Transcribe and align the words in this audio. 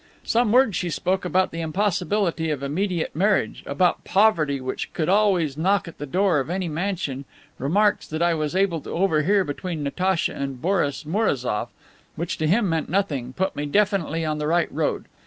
"Some 0.23 0.51
words 0.51 0.75
she 0.75 0.89
spoke 0.89 1.25
about 1.25 1.51
the 1.51 1.61
impossibility 1.61 2.49
of 2.49 2.63
immediate 2.63 3.15
marriage, 3.15 3.61
about 3.67 4.03
poverty 4.03 4.59
which 4.59 4.91
could 4.93 5.09
always 5.09 5.57
knock 5.57 5.87
at 5.87 5.99
the 5.99 6.07
door 6.07 6.39
of 6.39 6.49
any 6.49 6.67
mansion, 6.67 7.23
remarks 7.59 8.07
that 8.07 8.19
I 8.23 8.33
was 8.33 8.55
able 8.55 8.81
to 8.81 8.89
overhear 8.89 9.43
between 9.43 9.83
Natacha 9.83 10.33
and 10.33 10.59
Boris 10.59 11.03
Mourazoff, 11.05 11.69
which 12.15 12.39
to 12.39 12.47
him 12.47 12.67
meant 12.67 12.89
nothing, 12.89 13.31
put 13.33 13.55
me 13.55 13.67
definitely 13.67 14.25
on 14.25 14.39
the 14.39 14.47
right 14.47 14.71
road. 14.73 15.05